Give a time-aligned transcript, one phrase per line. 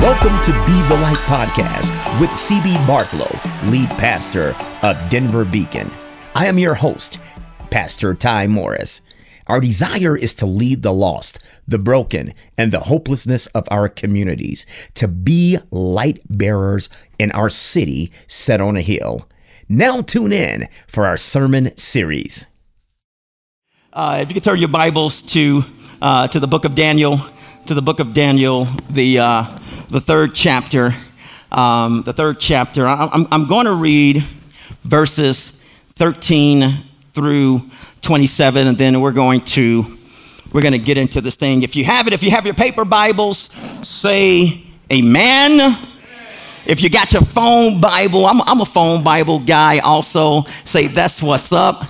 [0.00, 4.54] Welcome to Be the Light podcast with CB Barthlow, lead pastor
[4.84, 5.90] of Denver Beacon.
[6.36, 7.18] I am your host,
[7.70, 9.00] Pastor Ty Morris.
[9.48, 14.66] Our desire is to lead the lost, the broken, and the hopelessness of our communities
[14.94, 16.88] to be light bearers
[17.18, 19.28] in our city set on a hill.
[19.68, 22.46] Now tune in for our sermon series.
[23.92, 25.64] Uh, if you could turn your Bibles to
[26.00, 27.18] uh, to the book of Daniel,
[27.68, 29.42] to the book of Daniel, the uh,
[29.90, 30.90] the third chapter,
[31.52, 32.86] um, the third chapter.
[32.86, 34.24] I'm, I'm going to read
[34.84, 35.62] verses
[35.96, 36.72] 13
[37.12, 37.60] through
[38.00, 39.98] 27, and then we're going to
[40.50, 41.62] we're going to get into this thing.
[41.62, 43.50] If you have it, if you have your paper Bibles,
[43.82, 45.76] say Amen.
[46.64, 50.44] If you got your phone Bible, I'm, I'm a phone Bible guy also.
[50.64, 51.84] Say that's what's up.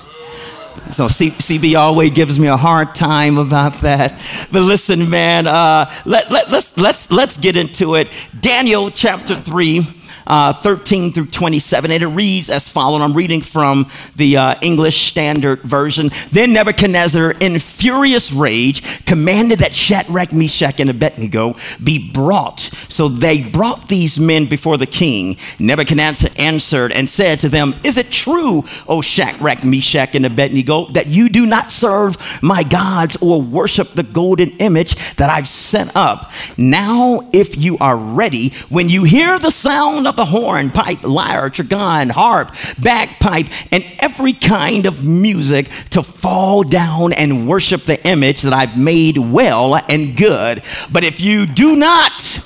[0.91, 4.13] So CB always gives me a hard time about that.
[4.51, 8.09] But listen, man, uh, let, let, let's, let's, let's get into it.
[8.41, 9.98] Daniel chapter 3
[10.29, 11.91] uh, 13 through 27.
[11.91, 13.03] And it reads as follows.
[13.03, 16.11] I'm reading from the uh, English Standard Version.
[16.31, 22.61] Then Nebuchadnezzar, in furious rage, commanded that Shadrach, Meshach, and Abednego be brought.
[22.89, 25.37] So they brought these men before the king.
[25.59, 31.07] Nebuchadnezzar answered and said to them, Is it true, O Shadrach, Meshach, and Abednego, that
[31.07, 36.31] you do not serve my gods or worship the golden image that I've set up?
[36.57, 41.49] Now, if you are ready, when you hear the sound of the horn, pipe, lyre,
[41.49, 48.43] trigon, harp, bagpipe, and every kind of music to fall down and worship the image
[48.43, 50.63] that I've made well and good.
[50.93, 52.45] But if you do not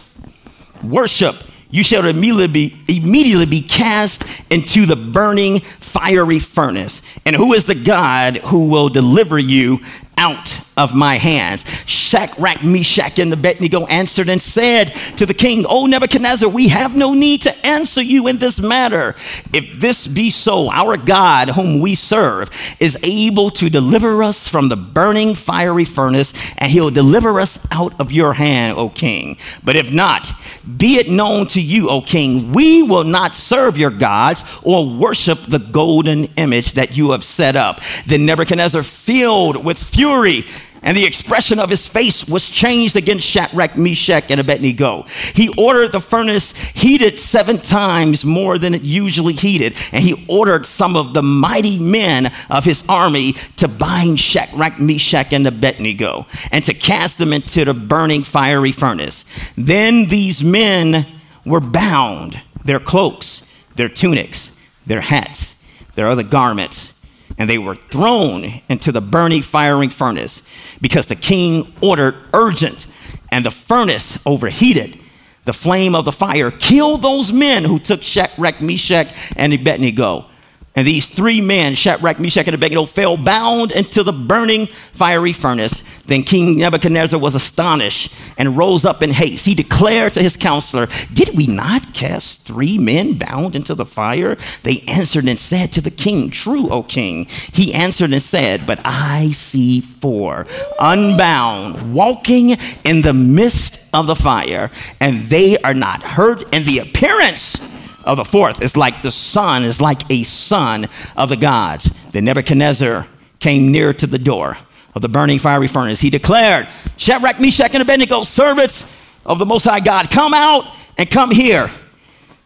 [0.85, 1.37] worship,
[1.71, 7.01] you shall immediately be, immediately be cast into the burning fiery furnace.
[7.25, 9.81] And who is the God who will deliver you
[10.19, 11.65] out of my hands.
[11.87, 16.97] Shadrach, Meshach, and the Abednego answered and said to the king, O Nebuchadnezzar, we have
[16.97, 19.11] no need to answer you in this matter.
[19.53, 22.51] If this be so, our God, whom we serve,
[22.81, 27.99] is able to deliver us from the burning fiery furnace, and he'll deliver us out
[28.01, 29.37] of your hand, O king.
[29.65, 30.33] But if not,
[30.79, 35.41] be it known to you, O king, we will not serve your gods or worship
[35.43, 37.81] the golden image that you have set up.
[38.07, 40.45] Then Nebuchadnezzar, filled with fury
[40.83, 45.05] and the expression of his face was changed against Shadrach, Meshach, and Abednego.
[45.35, 50.67] He ordered the furnace heated seven times more than it usually heated, and he ordered
[50.67, 56.65] some of the mighty men of his army to bind Shadrach, Meshach, and Abednego and
[56.65, 59.25] to cast them into the burning fiery furnace.
[59.57, 61.07] Then these men
[61.45, 64.57] were bound, their cloaks, their tunics,
[64.87, 65.57] their hats,
[65.95, 66.92] their other garments
[67.39, 70.43] and they were thrown into the burning firing furnace
[70.81, 72.87] because the king ordered urgent
[73.31, 74.99] and the furnace overheated
[75.45, 80.27] the flame of the fire killed those men who took Shadrach, Meshach, and Abednego.
[80.75, 85.83] And these three men, Shadrach, Meshach, and Abednego, fell bound into the burning fiery furnace.
[86.07, 89.45] Then King Nebuchadnezzar was astonished and rose up in haste.
[89.45, 94.37] He declared to his counselor, Did we not cast three men bound into the fire?
[94.63, 97.27] They answered and said to the king, True, O king.
[97.53, 100.47] He answered and said, But I see four
[100.81, 106.79] unbound, walking in the midst of the fire, and they are not hurt in the
[106.79, 107.61] appearance
[108.05, 110.87] of the fourth is like the son, is like a son
[111.17, 111.91] of the gods.
[112.11, 113.07] Then Nebuchadnezzar
[113.39, 114.57] came near to the door
[114.95, 116.01] of the burning fiery furnace.
[116.01, 118.91] He declared, Shadrach, Meshach, and Abednego, servants
[119.25, 120.65] of the Most High God, come out
[120.99, 121.71] and come here.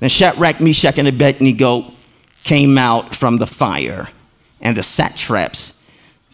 [0.00, 1.92] Then Shadrach, Meshach, and Abednego
[2.44, 4.08] came out from the fire,
[4.60, 5.82] and the satraps,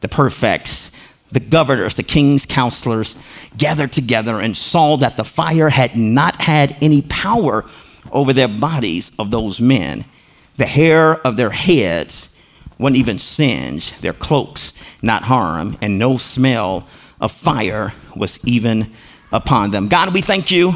[0.01, 0.91] the prefects,
[1.31, 3.17] the governors, the king's counselors
[3.57, 7.65] gathered together and saw that the fire had not had any power
[8.11, 10.05] over their bodies of those men.
[10.57, 12.29] The hair of their heads
[12.79, 16.87] wouldn't even singe, their cloaks not harm, and no smell
[17.21, 18.93] of fire was even
[19.33, 19.89] upon them.
[19.89, 20.75] God, we thank you.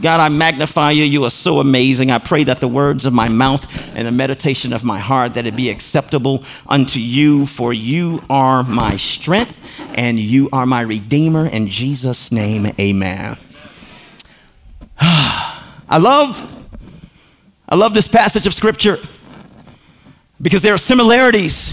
[0.00, 1.04] God, I magnify you.
[1.04, 2.10] You are so amazing.
[2.10, 5.46] I pray that the words of my mouth and the meditation of my heart that
[5.46, 9.58] it be acceptable unto you, for you are my strength
[9.98, 11.46] and you are my redeemer.
[11.46, 13.36] In Jesus' name, amen.
[15.00, 16.59] I love
[17.70, 18.98] I love this passage of scripture
[20.42, 21.72] because there are similarities.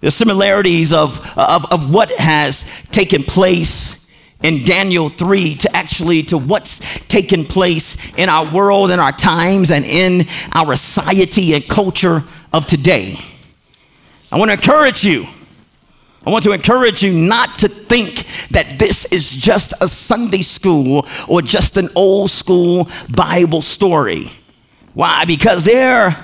[0.00, 4.08] There are similarities of, of, of what has taken place
[4.42, 9.70] in Daniel 3 to actually to what's taken place in our world in our times
[9.70, 13.16] and in our society and culture of today.
[14.32, 15.26] I want to encourage you.
[16.26, 21.06] I want to encourage you not to think that this is just a Sunday school
[21.28, 24.30] or just an old school Bible story.
[24.94, 25.24] Why?
[25.24, 26.16] Because there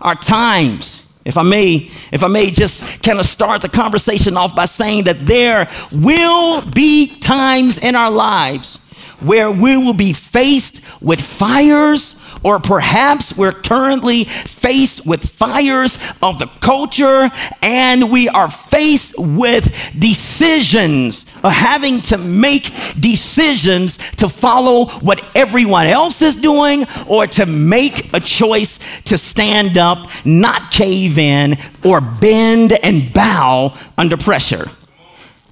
[0.00, 4.54] are times if I may, if I may just kind of start the conversation off
[4.54, 8.78] by saying that there will be times in our lives
[9.18, 12.12] where we will be faced with fires
[12.42, 17.30] or perhaps we're currently faced with fires of the culture
[17.62, 22.64] and we are faced with decisions, of having to make
[22.98, 29.78] decisions to follow what everyone else is doing or to make a choice to stand
[29.78, 34.66] up, not cave in, or bend and bow under pressure.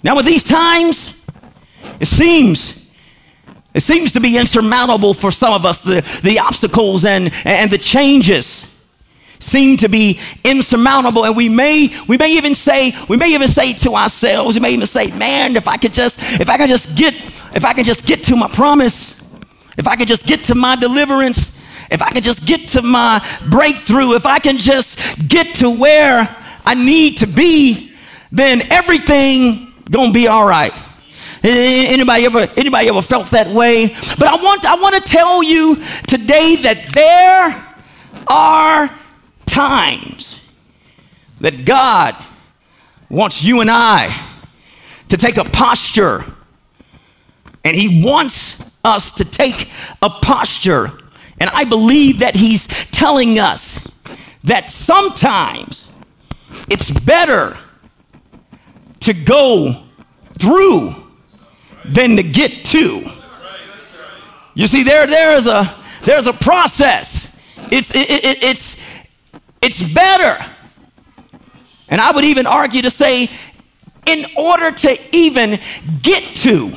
[0.03, 1.25] Now, with these times,
[1.99, 2.84] it seems
[3.75, 5.83] it seems to be insurmountable for some of us.
[5.83, 8.71] The, the obstacles and, and the changes
[9.41, 11.25] seem to be insurmountable.
[11.25, 14.73] And we may, we may even say, we may even say to ourselves, we may
[14.73, 17.15] even say, man, if I could just, if I could just get,
[17.55, 19.23] if I could just get to my promise,
[19.77, 21.61] if I could just get to my deliverance,
[21.91, 26.29] if I could just get to my breakthrough, if I can just get to where
[26.65, 27.93] I need to be,
[28.31, 30.73] then everything gonna be all right.
[31.47, 33.89] Anybody ever, anybody ever felt that way?
[33.89, 35.77] But I want, I want to tell you
[36.07, 37.67] today that there
[38.27, 38.99] are
[39.45, 40.49] times
[41.41, 42.17] that God
[43.11, 44.09] wants you and I
[45.11, 46.25] to take a posture,
[47.63, 49.71] and He wants us to take
[50.01, 50.93] a posture.
[51.39, 53.87] And I believe that He's telling us
[54.45, 55.93] that sometimes
[56.71, 57.59] it's better
[59.01, 59.85] to go
[60.39, 61.04] through
[61.85, 63.05] than to get to.
[64.55, 67.37] You see, there, there is a there's a process.
[67.71, 68.77] It's it, it, it's
[69.61, 70.45] it's better.
[71.89, 73.29] And I would even argue to say,
[74.07, 75.59] in order to even
[76.03, 76.73] get to,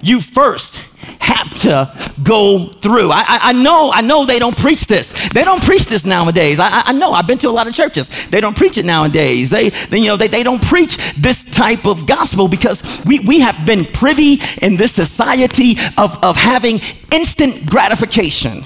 [0.00, 0.91] you first
[1.32, 3.10] have to go through.
[3.10, 5.12] I, I, I, know, I know they don't preach this.
[5.30, 6.58] They don't preach this nowadays.
[6.60, 7.12] I, I know.
[7.12, 8.28] I've been to a lot of churches.
[8.28, 9.50] They don't preach it nowadays.
[9.50, 13.40] They, they you know, they, they don't preach this type of gospel because we, we
[13.40, 16.80] have been privy in this society of, of having
[17.10, 18.64] instant gratification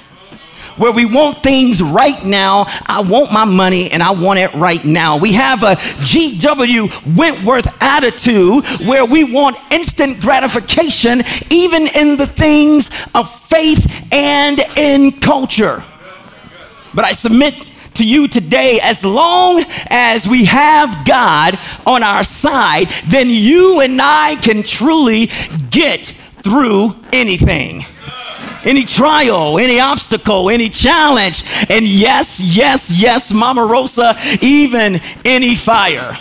[0.76, 2.66] where we want things right now.
[2.86, 5.16] I want my money and I want it right now.
[5.16, 6.88] We have a G.W.
[7.16, 15.12] Wentworth attitude where we want instant gratification, even in the things of faith and in
[15.12, 15.82] culture.
[16.94, 22.88] But I submit to you today, as long as we have God on our side,
[23.06, 25.30] then you and I can truly
[25.70, 26.04] get
[26.42, 27.82] through anything
[28.66, 36.12] any trial, any obstacle, any challenge, and yes, yes, yes, Mama Rosa, even any fire.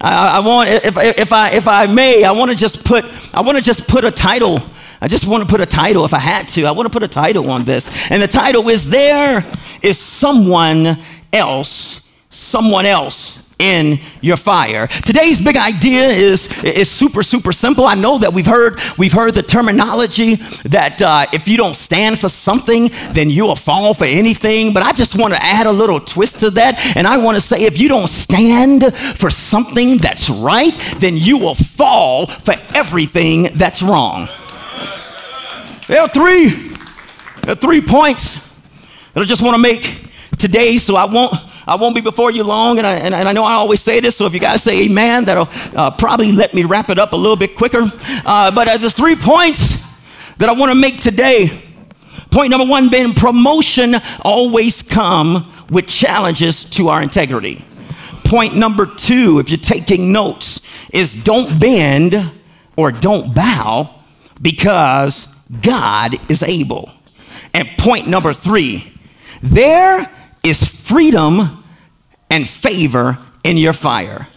[0.00, 3.42] I, I want, if, if, I, if I may, I want to just put, I
[3.42, 4.58] want to just put a title.
[5.02, 6.64] I just want to put a title if I had to.
[6.64, 8.10] I want to put a title on this.
[8.10, 9.44] And the title is There
[9.82, 10.96] is Someone
[11.32, 14.86] Else, Someone Else in your fire.
[14.86, 17.86] Today's big idea is, is super, super simple.
[17.86, 22.18] I know that we've heard, we've heard the terminology that uh, if you don't stand
[22.18, 24.72] for something, then you will fall for anything.
[24.72, 26.96] But I just want to add a little twist to that.
[26.96, 31.38] And I want to say if you don't stand for something that's right, then you
[31.38, 34.26] will fall for everything that's wrong.
[35.86, 36.50] There are three,
[37.42, 38.46] there are three points
[39.12, 41.34] that I just want to make today, so I won't
[41.66, 44.00] I won't be before you long, and I, and, and I know I always say
[44.00, 47.12] this, so if you guys say amen, that'll uh, probably let me wrap it up
[47.12, 47.82] a little bit quicker.
[48.24, 49.84] Uh, but uh, there's three points
[50.36, 51.50] that I want to make today.
[52.30, 57.64] Point number one being promotion always come with challenges to our integrity.
[58.24, 60.60] Point number two, if you're taking notes,
[60.92, 62.14] is don't bend
[62.76, 64.02] or don't bow
[64.40, 65.26] because
[65.60, 66.90] God is able.
[67.52, 68.92] And point number three,
[69.42, 70.08] there
[70.44, 71.64] is freedom
[72.30, 74.28] and favor in your fire.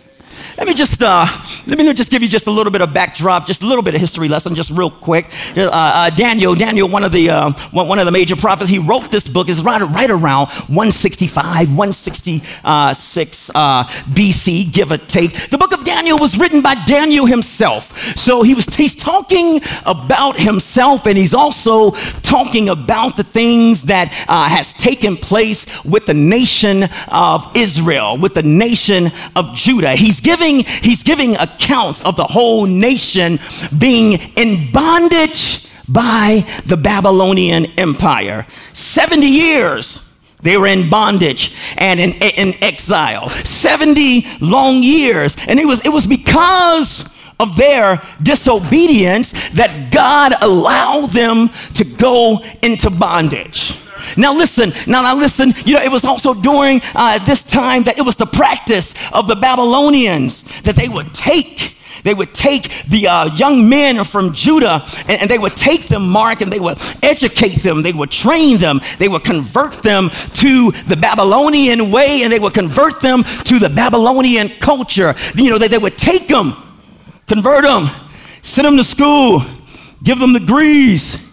[0.57, 1.25] Let me just uh,
[1.65, 3.95] let me just give you just a little bit of backdrop, just a little bit
[3.95, 5.31] of history lesson, just real quick.
[5.57, 9.10] Uh, uh, Daniel, Daniel, one of the uh, one of the major prophets, he wrote
[9.10, 9.50] this book.
[9.50, 15.50] is right right around 165, 166 uh, BC, give or take.
[15.50, 20.39] The book of Daniel was written by Daniel himself, so he was he's talking about
[20.39, 21.91] himself, and he's also
[22.22, 28.36] talking about the things that uh, has taken place with the nation of Israel, with
[28.36, 29.95] the nation of Judah.
[29.95, 33.40] He's given giving, he's giving accounts of the whole nation
[33.78, 38.46] being in bondage by the Babylonian Empire.
[38.74, 40.02] 70 years
[40.42, 43.30] they were in bondage and in, in exile.
[43.30, 45.38] 70 long years.
[45.48, 47.10] And it was, it was because
[47.40, 53.78] of their disobedience that God allowed them to go into bondage.
[54.17, 57.98] Now listen, now, now listen, you know, it was also during uh, this time that
[57.98, 63.08] it was the practice of the Babylonians that they would take they would take the
[63.08, 66.77] uh, young men from Judah and, and, they would take them, Mark, and they would
[67.01, 67.82] educate them.
[67.82, 68.82] They would train them.
[69.00, 73.70] They would convert them to the Babylonian way and they would convert them to the
[73.70, 75.15] Babylonian culture.
[75.36, 76.55] You know, they, they would take them,
[77.25, 77.88] convert them,
[78.41, 79.41] send them to school,
[80.03, 81.29] give them degrees,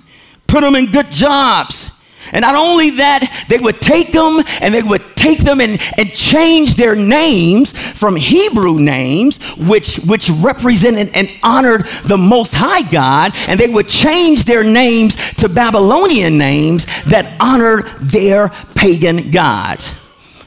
[0.46, 1.89] put them in good jobs
[2.32, 6.10] and not only that, they would take them and they would take them and, and
[6.12, 13.32] change their names from Hebrew names, which, which represented and honored the Most High God,
[13.48, 19.94] and they would change their names to Babylonian names that honored their pagan gods.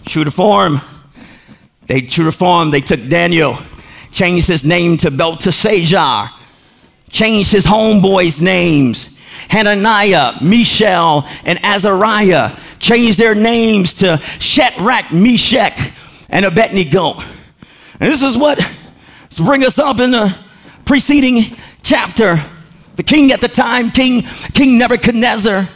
[0.05, 0.81] True to form,
[1.85, 3.57] they true to form, they took Daniel,
[4.11, 6.29] changed his name to Belteshazzar,
[7.09, 9.12] changed his homeboys' names
[9.49, 15.91] Hananiah, Mishael, and Azariah changed their names to Shadrach, Meshach,
[16.29, 17.13] and Abednego.
[17.99, 18.59] And this is what
[19.29, 20.37] to bring us up in the
[20.85, 22.37] preceding chapter.
[22.95, 24.21] The king at the time, King,
[24.53, 25.67] King Nebuchadnezzar,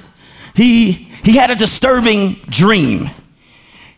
[0.55, 3.09] he, he had a disturbing dream.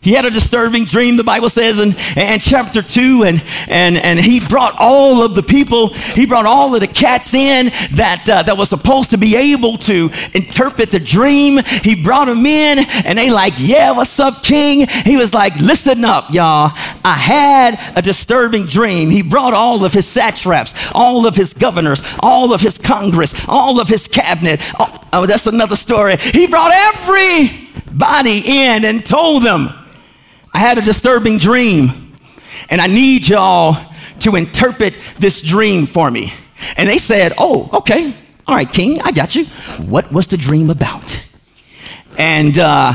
[0.02, 4.18] He had a disturbing dream, the Bible says in, in chapter 2, and, and, and
[4.18, 7.66] he brought all of the people, he brought all of the cats in
[7.96, 11.60] that, uh, that was supposed to be able to interpret the dream.
[11.84, 14.88] He brought them in, and they like, yeah, what's up, king?
[15.04, 16.72] He was like, listen up, y'all.
[17.04, 19.10] I had a disturbing dream.
[19.10, 23.82] He brought all of his satraps, all of his governors, all of his congress, all
[23.82, 24.62] of his cabinet.
[24.80, 26.16] Oh, oh that's another story.
[26.18, 26.72] He brought
[27.90, 29.70] everybody in and told them,
[30.54, 32.14] I had a disturbing dream,
[32.70, 33.78] and I need y'all
[34.20, 36.32] to interpret this dream for me.
[36.78, 38.14] And they said, Oh, okay.
[38.48, 39.46] All right, King, I got you.
[39.86, 41.26] What was the dream about?
[42.18, 42.94] And uh,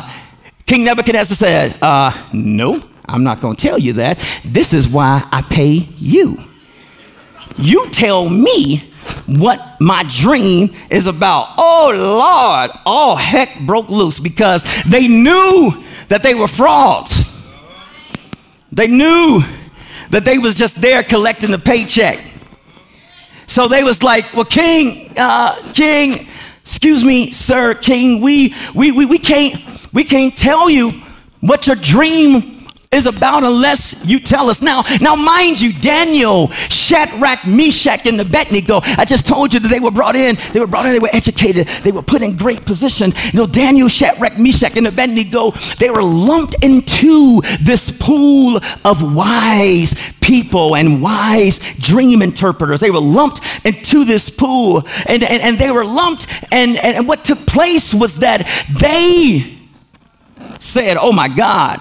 [0.67, 4.19] King Nebuchadnezzar said, uh, No, I'm not going to tell you that.
[4.45, 6.39] This is why I pay you.
[7.57, 8.83] You tell me
[9.26, 11.54] what my dream is about.
[11.58, 15.73] Oh, Lord, all heck broke loose because they knew
[16.08, 17.25] that they were frauds.
[18.73, 19.40] They knew
[20.11, 22.20] that they was just there collecting the paycheck.
[23.46, 26.26] So they was like, well, King, uh, King,
[26.62, 29.54] excuse me, sir, King, we, we, we, we can't,
[29.92, 30.90] we can't tell you
[31.40, 32.53] what your dream
[32.95, 34.63] is about unless you tell us.
[34.63, 39.81] Now, now mind you, Daniel, Shadrach, Meshach, and Abednego, I just told you that they
[39.81, 42.65] were brought in, they were brought in, they were educated, they were put in great
[42.65, 43.33] positions.
[43.33, 50.15] You know, Daniel, Shadrach, Meshach, and Abednego, they were lumped into this pool of wise
[50.21, 52.81] people and wise dream interpreters.
[52.81, 57.25] They were lumped into this pool, and, and, and they were lumped, and, and what
[57.25, 58.47] took place was that
[58.81, 59.59] they
[60.61, 61.81] said, Oh my God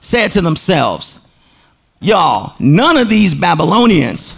[0.00, 1.20] said to themselves,
[2.00, 4.36] Y'all, none of these Babylonians,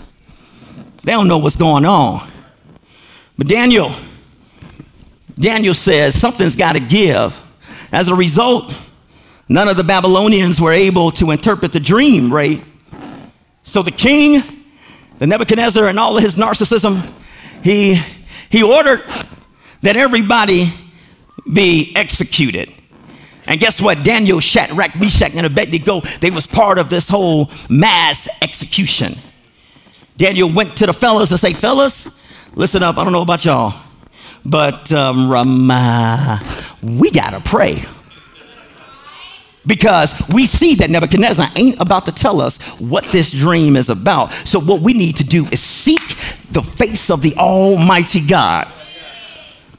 [1.03, 2.27] they don't know what's going on.
[3.37, 3.91] But Daniel,
[5.35, 7.41] Daniel says something's got to give.
[7.93, 8.75] As a result,
[9.49, 12.63] none of the Babylonians were able to interpret the dream, right?
[13.63, 14.43] So the king,
[15.19, 17.13] the Nebuchadnezzar, and all of his narcissism,
[17.63, 18.01] he,
[18.49, 19.03] he ordered
[19.83, 20.67] that everybody
[21.53, 22.73] be executed.
[23.47, 24.03] And guess what?
[24.05, 29.17] Daniel, Shadrach, Meshach, and Abednego, they was part of this whole mass execution.
[30.17, 32.11] Daniel went to the fellas and say, fellas,
[32.55, 33.73] listen up, I don't know about y'all,
[34.45, 36.39] but um, uh,
[36.83, 37.77] we gotta pray.
[39.67, 44.33] Because we see that Nebuchadnezzar ain't about to tell us what this dream is about.
[44.33, 46.01] So, what we need to do is seek
[46.51, 48.73] the face of the Almighty God.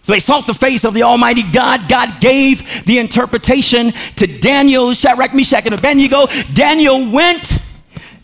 [0.03, 1.87] So they sought the face of the Almighty God.
[1.87, 6.27] God gave the interpretation to Daniel, Shadrach, Meshach, and Abednego.
[6.53, 7.59] Daniel went.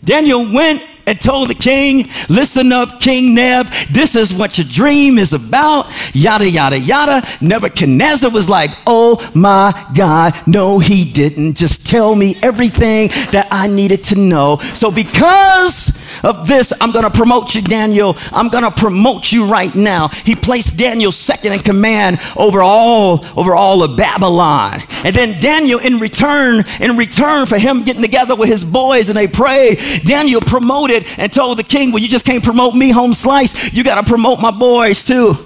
[0.02, 5.18] Daniel went and told the king, Listen up, King Neb, this is what your dream
[5.18, 5.86] is about.
[6.14, 7.26] Yada, yada, yada.
[7.40, 11.56] Nebuchadnezzar was like, Oh my God, no, he didn't.
[11.56, 14.58] Just tell me everything that I needed to know.
[14.58, 18.16] So, because of this, I'm going to promote you, Daniel.
[18.32, 20.08] I'm going to promote you right now.
[20.08, 24.80] He placed Daniel second in command over all, over all of Babylon.
[25.04, 29.16] And then Daniel, in return, in return for him getting together with his boys and
[29.16, 33.12] they prayed, Daniel promoted and told the king, Well, you just can't promote me, home
[33.12, 33.72] slice.
[33.72, 35.36] You got to promote my boys too.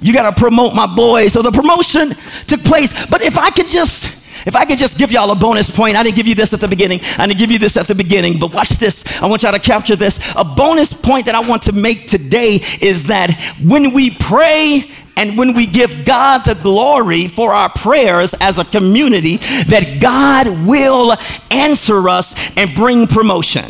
[0.00, 1.32] You got to promote my boys.
[1.32, 2.10] So the promotion
[2.46, 3.06] took place.
[3.06, 4.15] But if I could just
[4.46, 6.60] If I could just give y'all a bonus point, I didn't give you this at
[6.60, 7.00] the beginning.
[7.18, 9.04] I didn't give you this at the beginning, but watch this.
[9.20, 10.32] I want y'all to capture this.
[10.36, 14.84] A bonus point that I want to make today is that when we pray
[15.16, 20.46] and when we give God the glory for our prayers as a community, that God
[20.66, 21.12] will
[21.50, 23.64] answer us and bring promotion.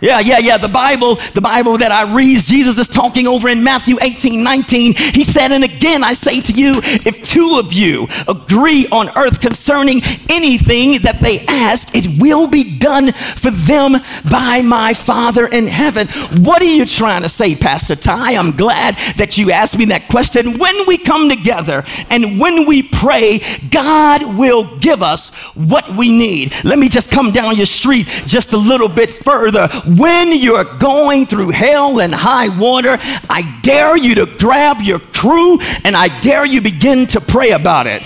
[0.00, 0.58] Yeah, yeah, yeah.
[0.58, 4.94] The Bible, the Bible that I read, Jesus is talking over in Matthew 18, 19.
[4.94, 9.40] He said, And again I say to you, if two of you agree on earth
[9.40, 10.00] concerning
[10.30, 13.96] anything that they ask, it will be done for them
[14.30, 16.06] by my Father in heaven.
[16.44, 18.36] What are you trying to say, Pastor Ty?
[18.36, 20.58] I'm glad that you asked me that question.
[20.58, 23.40] When we come together and when we pray,
[23.70, 26.52] God will give us what we need.
[26.64, 31.26] Let me just come down your street just a little bit further when you're going
[31.26, 32.98] through hell and high water,
[33.30, 37.86] I dare you to grab your crew and I dare you begin to pray about
[37.86, 38.02] it.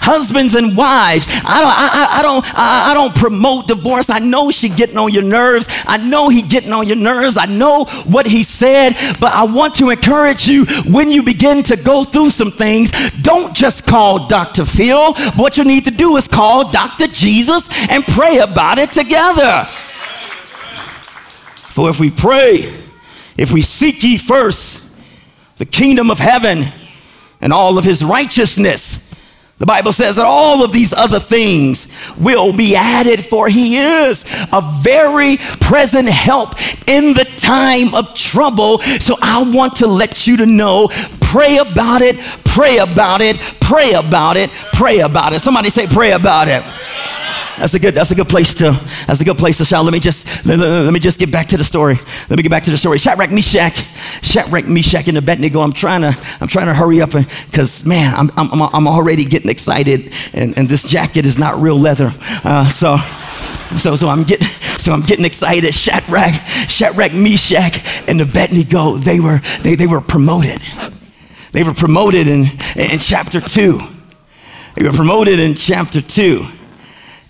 [0.00, 4.10] Husbands and wives i don't i, I don't I, don't promote divorce.
[4.10, 5.66] I know she getting on your nerves.
[5.86, 7.36] I know he getting on your nerves.
[7.36, 11.76] I know what he said but i want to encourage you when you begin to
[11.76, 15.14] go through some things don't just call dr phil.
[15.34, 19.66] What you need to do is call dr jesus and pray about it together
[21.72, 22.70] for if we pray,
[23.38, 24.84] if we seek ye first
[25.56, 26.64] the kingdom of heaven
[27.40, 29.08] and all of his righteousness,
[29.56, 34.24] the Bible says that all of these other things will be added, for he is
[34.52, 36.54] a very present help
[36.86, 38.80] in the time of trouble.
[38.80, 40.88] So I want to let you to know
[41.20, 45.40] pray about it, pray about it, pray about it, pray about it.
[45.40, 46.62] Somebody say, pray about it.
[47.58, 47.94] That's a good.
[47.94, 48.72] That's a good place to.
[49.06, 49.84] That's a good place to shout.
[49.84, 50.46] Let me just.
[50.46, 51.96] Let, let, let me just get back to the story.
[52.28, 52.98] Let me get back to the story.
[52.98, 53.76] Shadrach, Meshach,
[54.22, 55.60] Shadrach, Meshach, and Abednego.
[55.60, 56.16] I'm trying to.
[56.40, 60.68] I'm trying to hurry up because man, I'm, I'm I'm already getting excited, and and
[60.68, 62.10] this jacket is not real leather.
[62.44, 62.96] Uh, so.
[63.78, 64.46] So, so I'm getting,
[64.78, 65.72] so I'm getting excited.
[65.72, 66.34] Shadrach,
[66.68, 70.60] Shadrach, Meshach, and Abednego, they were, they, they were promoted.
[71.52, 72.44] They were promoted in,
[72.76, 73.80] in chapter two.
[74.74, 76.44] They were promoted in chapter two.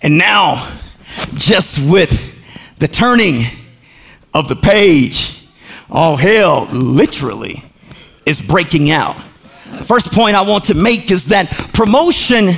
[0.03, 0.69] And now,
[1.33, 3.43] just with the turning
[4.33, 5.47] of the page,
[5.89, 7.63] all hell literally
[8.25, 9.15] is breaking out.
[9.71, 12.49] The first point I want to make is that promotion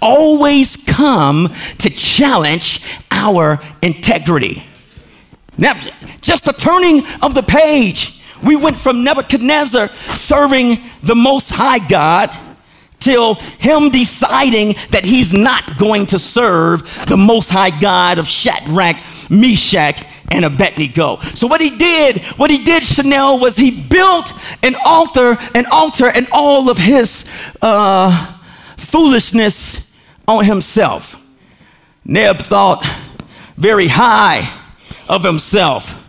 [0.00, 4.62] always come to challenge our integrity.
[5.58, 5.74] Now,
[6.20, 12.30] just the turning of the page, we went from Nebuchadnezzar serving the most high God
[12.98, 18.96] till him deciding that he's not going to serve the most high God of Shadrach,
[19.30, 21.18] Meshach, and Abednego.
[21.34, 26.08] So what he did, what he did, Chanel, was he built an altar, an altar,
[26.08, 27.24] and all of his
[27.62, 28.38] uh,
[28.76, 29.92] foolishness
[30.26, 31.20] on himself.
[32.04, 32.84] Neb thought
[33.56, 34.50] very high
[35.08, 36.03] of himself.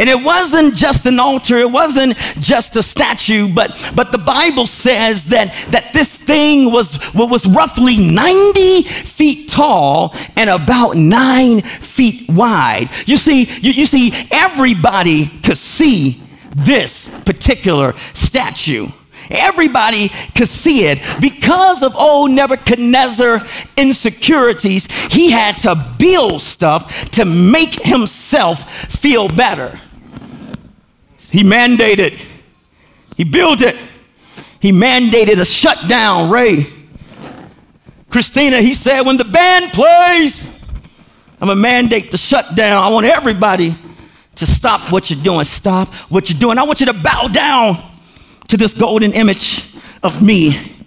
[0.00, 4.66] And it wasn't just an altar, it wasn't just a statue, but, but the Bible
[4.66, 12.30] says that, that this thing was, was roughly 90 feet tall and about nine feet
[12.30, 12.88] wide.
[13.04, 16.22] You see, you, you see, everybody could see
[16.56, 18.86] this particular statue.
[19.30, 20.98] Everybody could see it.
[21.20, 29.78] Because of old Nebuchadnezzar insecurities, he had to build stuff to make himself feel better.
[31.30, 32.24] He mandated,
[33.16, 33.76] he built it,
[34.60, 36.66] he mandated a shutdown, Ray.
[38.08, 40.44] Christina, he said, when the band plays,
[41.40, 42.82] I'm gonna mandate the shutdown.
[42.82, 43.74] I want everybody
[44.34, 45.44] to stop what you're doing.
[45.44, 46.58] Stop what you're doing.
[46.58, 47.78] I want you to bow down
[48.48, 50.79] to this golden image of me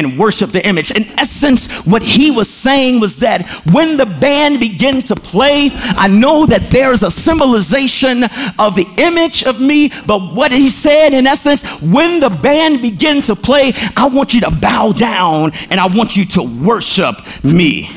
[0.00, 0.90] and worship the image.
[0.90, 6.08] In essence, what he was saying was that when the band begins to play, I
[6.08, 8.24] know that there's a symbolization
[8.58, 13.26] of the image of me, but what he said in essence, when the band begins
[13.26, 17.88] to play, I want you to bow down and I want you to worship me.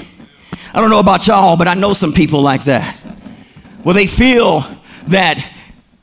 [0.74, 3.00] I don't know about y'all, but I know some people like that.
[3.84, 4.66] Well, they feel
[5.08, 5.50] that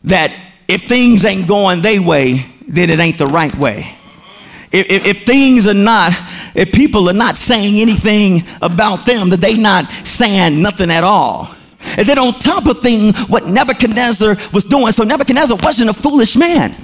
[0.05, 0.35] that
[0.69, 3.95] if things ain't going their way, then it ain't the right way.
[4.73, 6.13] If, if, if, things are not,
[6.55, 11.55] if people are not saying anything about them, that they not saying nothing at all.
[11.97, 16.37] And then on top of thing, what Nebuchadnezzar was doing, so Nebuchadnezzar wasn't a foolish
[16.37, 16.75] man.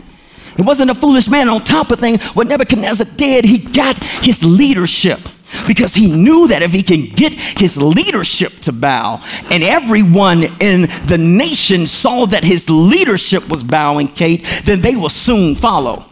[0.59, 1.49] It wasn't a foolish man.
[1.49, 5.21] On top of thing, what Nebuchadnezzar did, he got his leadership
[5.67, 10.83] because he knew that if he can get his leadership to bow and everyone in
[11.07, 16.05] the nation saw that his leadership was bowing, Kate, then they will soon follow.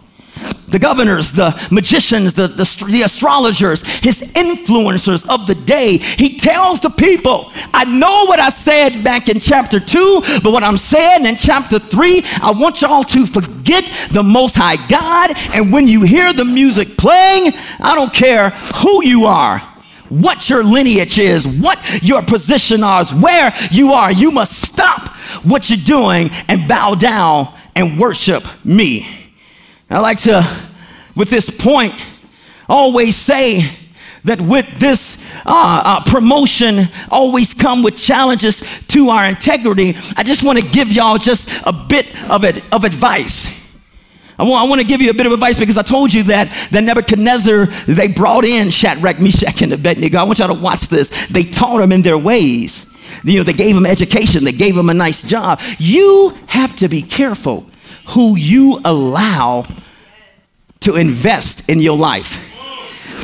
[0.75, 5.99] The governors, the magicians, the, the, the, astrologers, his influencers of the day.
[5.99, 10.65] He tells the people, I know what I said back in chapter 2, but what
[10.65, 15.31] I'm saying in chapter 3, I want y'all to forget the Most High God.
[15.55, 19.63] And when you hear the music playing, I don't care who you are
[20.11, 24.13] what your lineage is, what your position is, where you are.
[24.13, 25.09] You must stop
[25.45, 29.24] what you're doing and bow down and worship me.
[29.95, 30.45] I like to,
[31.15, 31.95] with this point,
[32.69, 33.63] always say
[34.25, 39.95] that with this uh, uh, promotion always come with challenges to our integrity.
[40.17, 43.57] I just want to give y'all just a bit of, of advice.
[44.37, 46.25] I want, I want to give you a bit of advice because I told you
[46.25, 50.19] that, that Nebuchadnezzar, they brought in Shadrach, Meshach, and Abednego.
[50.19, 51.29] I want y'all to watch this.
[51.29, 52.91] They taught them in their ways.
[53.23, 55.61] You know, they gave them education, they gave them a nice job.
[55.79, 57.65] You have to be careful
[58.09, 59.67] who you allow
[60.85, 62.40] to invest in your life.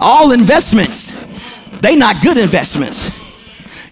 [0.00, 1.12] All investments,
[1.80, 3.10] they not good investments.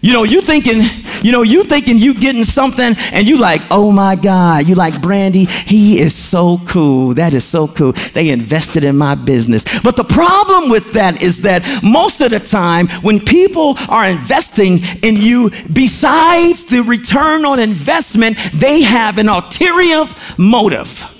[0.00, 0.82] You know, you thinking,
[1.22, 5.02] you know, you thinking you getting something and you like, oh my God, you like
[5.02, 7.14] Brandy, he is so cool.
[7.14, 7.92] That is so cool.
[8.14, 9.64] They invested in my business.
[9.82, 14.78] But the problem with that is that most of the time when people are investing
[15.02, 20.04] in you, besides the return on investment, they have an ulterior
[20.38, 21.17] motive.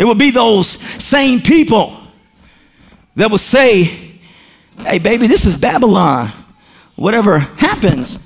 [0.00, 1.96] It will be those same people
[3.16, 3.84] that will say,
[4.78, 6.30] hey, baby, this is Babylon
[7.00, 8.18] whatever happens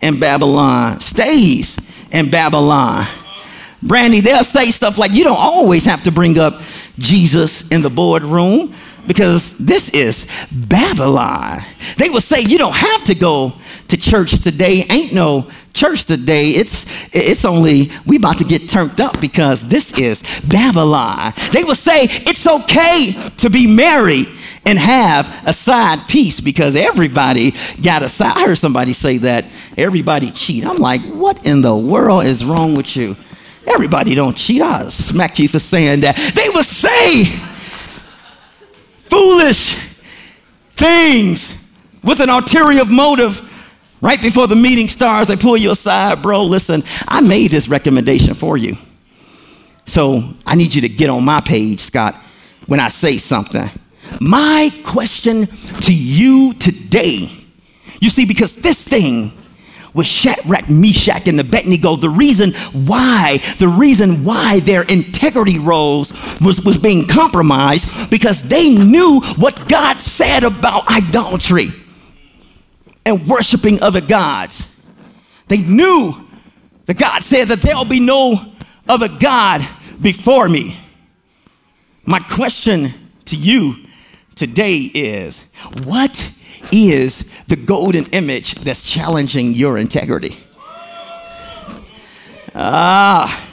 [0.00, 1.78] in Babylon stays
[2.12, 3.04] in Babylon.
[3.82, 6.60] Brandy, they'll say stuff like, you don't always have to bring up
[6.96, 8.72] Jesus in the boardroom
[9.06, 11.58] because this is Babylon.
[11.96, 13.52] They will say, you don't have to go
[13.88, 14.84] to church today.
[14.88, 16.50] Ain't no church today.
[16.50, 21.32] It's, it's only, we about to get turned up because this is Babylon.
[21.52, 24.28] They will say, it's okay to be married
[24.66, 28.36] and have a side piece because everybody got a side.
[28.36, 30.64] I heard somebody say that everybody cheat.
[30.64, 33.16] I'm like, what in the world is wrong with you?
[33.66, 34.62] Everybody don't cheat.
[34.62, 36.16] I'll smack you for saying that.
[36.34, 37.24] They will say
[39.10, 39.74] foolish
[40.70, 41.56] things
[42.02, 43.46] with an ulterior motive.
[44.02, 46.44] Right before the meeting starts, they pull you aside, bro.
[46.44, 48.76] Listen, I made this recommendation for you.
[49.84, 52.14] So I need you to get on my page, Scott,
[52.66, 53.68] when I say something.
[54.20, 57.28] My question to you today,
[58.00, 59.32] you see, because this thing
[59.94, 62.52] was Shadrach, Meshach, and the Abednego, the reason
[62.86, 69.68] why, the reason why their integrity rose was, was being compromised because they knew what
[69.68, 71.66] God said about idolatry
[73.04, 74.74] and worshiping other gods.
[75.48, 76.14] They knew
[76.86, 78.52] that God said that there'll be no
[78.88, 79.66] other God
[80.00, 80.76] before me.
[82.04, 82.88] My question
[83.26, 83.76] to you
[84.34, 85.44] today is
[85.84, 86.32] what
[86.72, 90.36] is the golden image that's challenging your integrity?
[92.54, 93.46] Ah.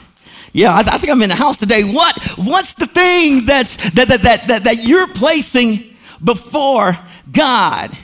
[0.54, 1.84] Yeah, I, th- I, think I'm in the house today.
[1.84, 6.98] What, what's the thing that's, that, that, that, that, that you're placing before
[7.32, 7.96] God?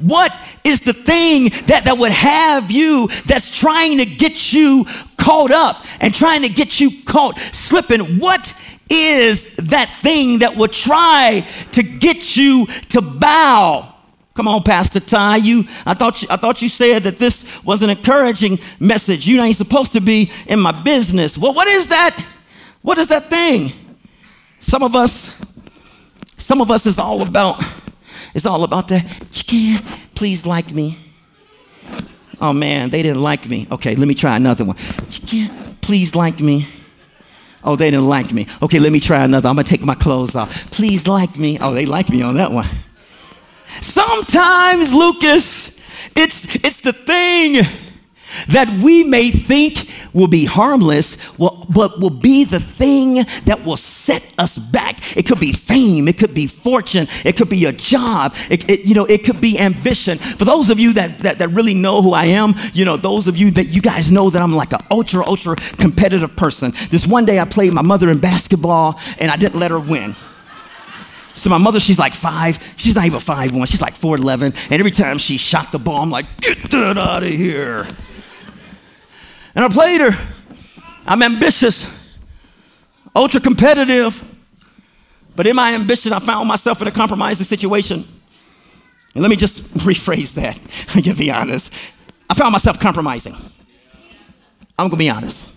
[0.00, 0.32] What
[0.64, 4.86] is the thing that, that would have you that's trying to get you
[5.16, 8.18] caught up and trying to get you caught slipping?
[8.18, 8.54] What
[8.90, 13.93] is that thing that will try to get you to bow.
[14.34, 15.36] Come on, Pastor Ty.
[15.36, 19.28] You, I thought you, I thought you said that this was an encouraging message.
[19.28, 21.38] You ain't supposed to be in my business.
[21.38, 22.20] Well, what is that?
[22.82, 23.70] What is that thing?
[24.58, 25.40] Some of us,
[26.36, 27.62] some of us is all about,
[28.34, 29.04] it's all about that.
[29.32, 29.84] You can't
[30.16, 30.98] please like me.
[32.40, 33.68] Oh man, they didn't like me.
[33.70, 34.76] Okay, let me try another one.
[35.10, 36.66] You can't please like me.
[37.62, 38.48] Oh, they didn't like me.
[38.60, 39.48] Okay, let me try another.
[39.48, 40.70] I'm gonna take my clothes off.
[40.72, 41.56] Please like me.
[41.60, 42.66] Oh, they like me on that one.
[43.80, 45.68] Sometimes, Lucas,
[46.16, 47.64] it's it's the thing
[48.48, 54.32] that we may think will be harmless, but will be the thing that will set
[54.38, 55.16] us back.
[55.16, 58.84] It could be fame, it could be fortune, it could be a job, it, it,
[58.84, 60.18] you know, it could be ambition.
[60.18, 63.28] For those of you that, that, that really know who I am, you know, those
[63.28, 66.72] of you that you guys know that I'm like an ultra, ultra competitive person.
[66.90, 70.14] This one day I played my mother in basketball and I didn't let her win.
[71.34, 72.74] So my mother, she's like five.
[72.76, 73.66] She's not even five one.
[73.66, 74.52] She's like four eleven.
[74.70, 77.86] And every time she shot the ball, I'm like, get that out of here.
[79.54, 80.10] And I played her.
[81.06, 81.86] I'm ambitious,
[83.14, 84.22] ultra competitive.
[85.36, 88.06] But in my ambition, I found myself in a compromising situation.
[89.14, 90.58] And let me just rephrase that.
[91.10, 91.72] I'm be honest.
[92.30, 93.34] I found myself compromising.
[94.78, 95.50] I'm gonna be honest.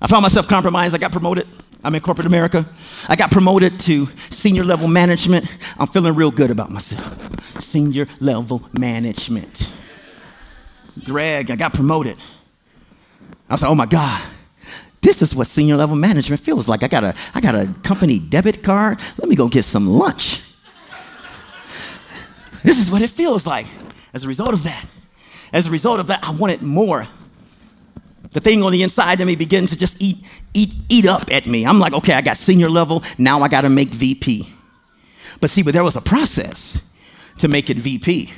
[0.00, 0.94] I found myself compromised.
[0.94, 1.46] I got promoted
[1.82, 2.66] I'm in corporate America.
[3.08, 5.50] I got promoted to senior level management.
[5.78, 7.60] I'm feeling real good about myself.
[7.60, 9.72] Senior level management.
[11.04, 12.16] Greg, I got promoted.
[13.48, 14.22] I was like, oh my God,
[15.00, 16.82] this is what senior level management feels like.
[16.82, 19.00] I got a, I got a company debit card.
[19.18, 20.42] Let me go get some lunch.
[22.62, 23.66] this is what it feels like.
[24.12, 24.84] As a result of that,
[25.52, 27.06] as a result of that, I wanted more.
[28.32, 30.16] The thing on the inside of me began to just eat,
[30.54, 31.66] eat, eat up at me.
[31.66, 33.02] I'm like, okay, I got senior level.
[33.18, 34.48] Now I got to make VP.
[35.40, 36.82] But see, but there was a process
[37.38, 38.30] to make it VP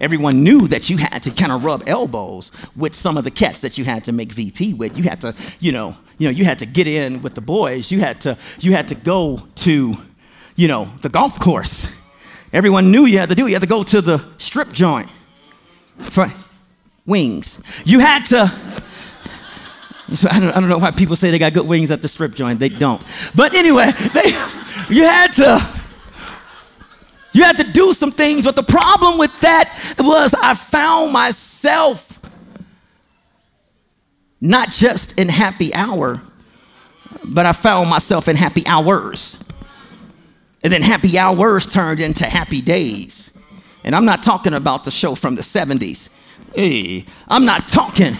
[0.00, 3.60] everyone knew that you had to kind of rub elbows with some of the cats
[3.60, 4.96] that you had to make VP with.
[4.96, 7.90] You had to, you know, you know, you had to get in with the boys.
[7.90, 9.96] You had to, you had to go to,
[10.56, 11.94] you know, the golf course.
[12.52, 13.46] Everyone knew you had to do.
[13.46, 15.08] You had to go to the strip joint
[15.98, 16.26] for
[17.06, 17.60] wings.
[17.84, 18.52] You had to.
[20.14, 22.08] So I don't, I don't know why people say they got good wings at the
[22.08, 22.60] strip joint.
[22.60, 23.02] They don't.
[23.34, 24.30] But anyway, they,
[24.88, 25.78] you had to
[27.32, 32.18] you had to do some things, but the problem with that was I found myself
[34.40, 36.22] not just in happy hour,
[37.24, 39.42] but I found myself in happy hours.
[40.64, 43.36] And then happy hours turned into happy days.
[43.84, 46.10] And I'm not talking about the show from the 70s.
[46.54, 48.14] Hey, I'm not talking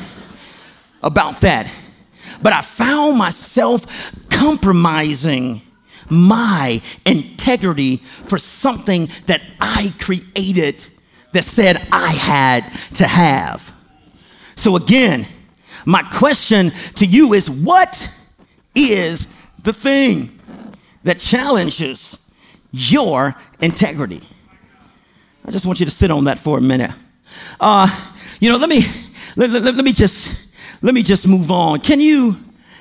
[1.03, 1.73] about that.
[2.43, 5.63] But I found myself compromising
[6.11, 10.87] my integrity for something that I created
[11.33, 13.75] that said I had to have.
[14.57, 15.27] So, again,
[15.85, 18.11] my question to you is what
[18.75, 19.27] is
[19.63, 20.39] the thing
[21.05, 22.19] that challenges
[22.73, 24.23] your integrity?
[25.45, 26.91] I just want you to sit on that for a minute.
[27.61, 27.89] Uh,
[28.41, 28.83] you know, let me
[29.37, 30.48] let, let, let me just
[30.83, 31.81] let me just move on.
[31.81, 32.37] Can you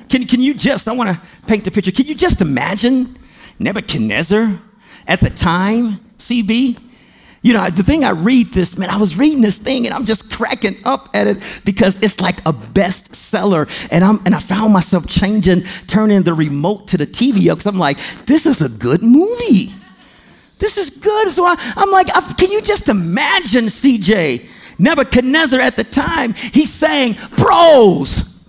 [0.09, 1.91] can, can you just, I want to paint the picture.
[1.91, 3.17] Can you just imagine
[3.59, 4.59] Nebuchadnezzar
[5.07, 6.79] at the time, CB?
[7.41, 10.05] You know, the thing I read this, man, I was reading this thing and I'm
[10.05, 13.87] just cracking up at it because it's like a bestseller.
[13.91, 17.77] And I'm and I found myself changing, turning the remote to the TV because I'm
[17.77, 19.71] like, this is a good movie.
[20.59, 21.31] This is good.
[21.31, 22.07] So I, am like,
[22.37, 24.56] can you just imagine CJ?
[24.79, 28.43] Nebuchadnezzar at the time, he's saying, bros,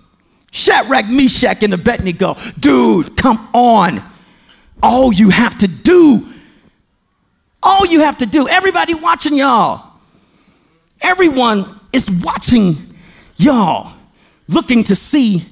[0.51, 4.03] Shadrach, Meshach, and Abednego, dude, come on.
[4.81, 6.25] All you have to do,
[7.61, 9.99] all you have to do, everybody watching y'all,
[11.01, 12.75] everyone is watching
[13.37, 13.91] y'all,
[14.47, 15.43] looking to see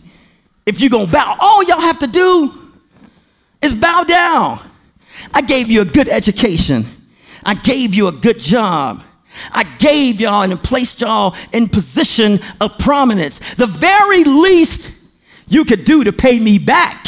[0.65, 1.35] if you're gonna bow.
[1.39, 2.53] All y'all have to do
[3.61, 4.59] is bow down.
[5.33, 6.85] I gave you a good education,
[7.43, 9.03] I gave you a good job.
[9.51, 13.39] I gave y'all and placed y'all in position of prominence.
[13.56, 14.91] The very least
[15.47, 17.08] you could do to pay me back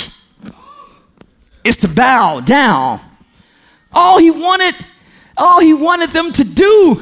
[1.64, 3.02] is to bow down.
[3.92, 4.76] All he wanted,
[5.38, 7.02] all he wanted them to do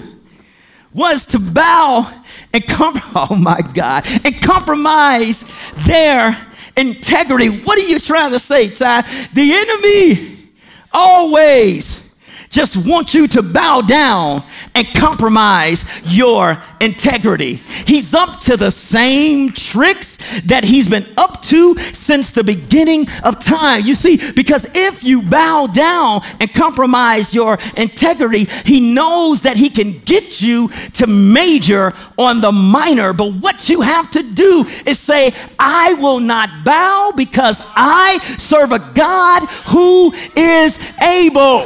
[0.94, 2.12] was to bow
[2.54, 5.44] and com- oh my God, and compromise
[5.86, 6.36] their
[6.76, 7.50] integrity.
[7.50, 9.02] What are you trying to say, Ty?
[9.34, 10.50] The enemy
[10.92, 12.07] always
[12.50, 14.44] just want you to bow down
[14.76, 17.56] and compromise your integrity.
[17.86, 23.40] He's up to the same tricks that he's been up to since the beginning of
[23.40, 23.86] time.
[23.86, 29.70] You see, because if you bow down and compromise your integrity, he knows that he
[29.70, 33.14] can get you to major on the minor.
[33.14, 38.72] But what you have to do is say, I will not bow because I serve
[38.72, 41.66] a God who is able.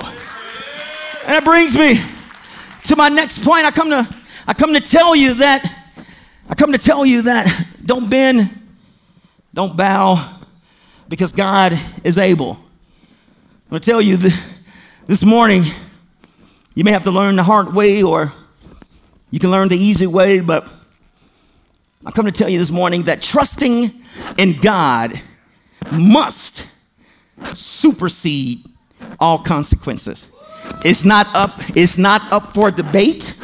[1.27, 1.99] And it brings me
[2.85, 3.65] to my next point.
[3.65, 4.15] I come to
[4.47, 5.65] I come to tell you that
[6.49, 8.49] I come to tell you that don't bend,
[9.53, 10.39] don't bow,
[11.07, 12.51] because God is able.
[12.51, 14.59] I'm going to tell you that
[15.07, 15.63] this morning,
[16.73, 18.33] you may have to learn the hard way or
[19.29, 20.67] you can learn the easy way, but
[22.05, 23.91] I come to tell you this morning that trusting
[24.37, 25.13] in God
[25.91, 26.67] must
[27.53, 28.65] supersede
[29.19, 30.27] all consequences.
[30.83, 33.37] It's not up, it's not up for debate.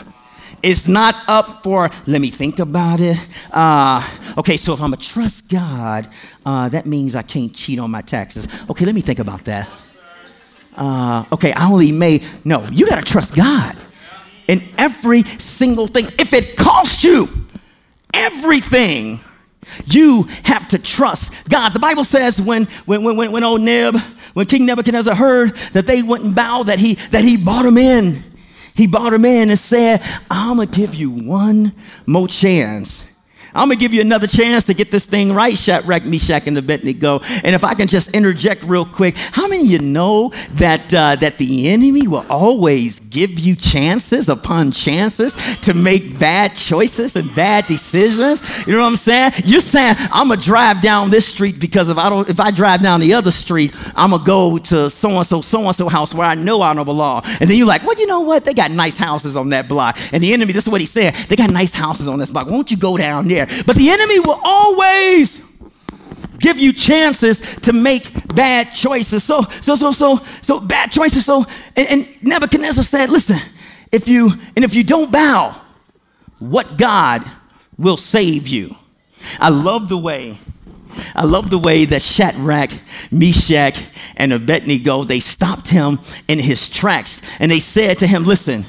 [0.63, 3.17] It's not up for, let me think about it.
[3.51, 4.01] Uh,
[4.39, 6.07] okay, so if I'm a trust God,
[6.45, 8.47] uh, that means I can't cheat on my taxes.
[8.69, 9.69] Okay, let me think about that.
[10.75, 13.77] Uh, okay, I only may, no, you gotta trust God
[14.47, 16.05] in every single thing.
[16.17, 17.29] If it costs you
[18.13, 19.19] everything,
[19.87, 21.73] you have to trust God.
[21.73, 23.95] The Bible says when, when, when, when old Neb,
[24.33, 28.23] when King Nebuchadnezzar heard that they wouldn't bow, that he, that he bought them in.
[28.75, 31.73] He bought them in and said, I'm going to give you one
[32.05, 33.06] more chance.
[33.57, 37.19] I'm gonna give you another chance to get this thing right, Shadrach, Meshach, and Abednego.
[37.43, 41.15] And if I can just interject real quick, how many of you know that uh,
[41.15, 47.33] that the enemy will always give you chances upon chances to make bad choices and
[47.33, 48.43] bad decisions?
[48.67, 49.33] You know what I'm saying?
[49.43, 52.83] You're saying I'm gonna drive down this street because if I don't, if I drive
[52.83, 56.13] down the other street, I'm gonna go to so and so, so and so house
[56.13, 57.21] where I know I know the law.
[57.39, 58.45] And then you're like, well, you know what?
[58.45, 59.97] They got nice houses on that block.
[60.13, 61.15] And the enemy, this is what he said.
[61.15, 62.47] They got nice houses on this block.
[62.47, 63.46] Won't you go down there?
[63.65, 65.43] But the enemy will always
[66.39, 69.23] give you chances to make bad choices.
[69.23, 71.25] So, so, so, so, so bad choices.
[71.25, 73.37] So, and, and Nebuchadnezzar said, listen,
[73.91, 75.59] if you, and if you don't bow,
[76.39, 77.23] what God
[77.77, 78.75] will save you?
[79.39, 80.37] I love the way
[81.15, 82.71] I love the way that Shadrach,
[83.11, 83.83] Meshach,
[84.15, 88.63] and Abednego, they stopped him in his tracks and they said to him, Listen,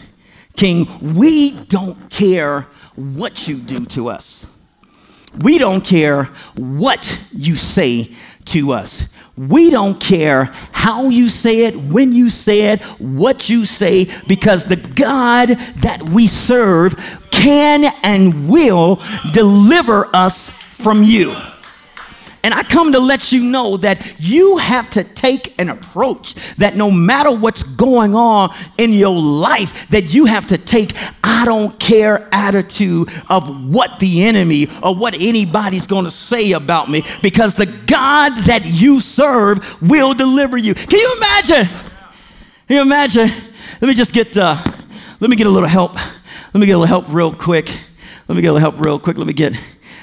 [0.56, 2.62] King, we don't care
[2.96, 4.52] what you do to us.
[5.36, 6.24] We don't care
[6.56, 8.14] what you say
[8.46, 9.12] to us.
[9.36, 14.64] We don't care how you say it, when you say it, what you say, because
[14.64, 19.00] the God that we serve can and will
[19.32, 21.36] deliver us from you.
[22.44, 26.76] And I come to let you know that you have to take an approach that
[26.76, 31.78] no matter what's going on in your life, that you have to take I don't
[31.78, 37.54] care attitude of what the enemy or what anybody's going to say about me because
[37.54, 40.74] the God that you serve will deliver you.
[40.74, 41.66] Can you imagine?
[42.66, 43.28] Can you imagine?
[43.80, 44.56] Let me just get uh,
[45.20, 45.94] let me get a little help.
[45.94, 47.68] Let me get a little help real quick.
[48.26, 49.18] Let me get a little help real quick.
[49.18, 49.54] Let me get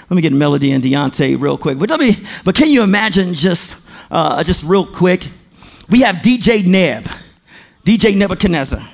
[0.09, 1.79] let me get Melody and Deontay real quick.
[1.79, 2.11] But let me,
[2.43, 3.75] but can you imagine just,
[4.11, 5.27] uh, just real quick?
[5.89, 7.05] We have DJ Neb,
[7.83, 8.87] DJ Nebuchadnezzar,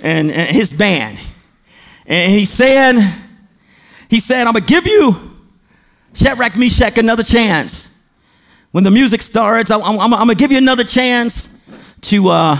[0.00, 1.18] and, and his band.
[2.06, 2.96] And he said,
[4.08, 5.16] he said, I'm gonna give you
[6.14, 7.92] Shadrach, Meshach another chance.
[8.70, 11.48] When the music starts, I'm, I'm, I'm gonna give you another chance
[12.02, 12.56] to, uh,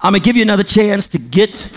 [0.00, 1.72] I'm gonna give you another chance to get,